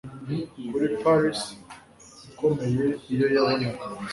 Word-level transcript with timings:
Kuri 0.69 0.87
paris 1.01 1.41
ikomeye 2.29 2.85
iyo 3.13 3.27
yabonaga 3.35 3.83